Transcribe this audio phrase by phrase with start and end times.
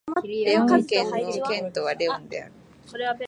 [0.23, 2.53] レオン県の県都はレオンである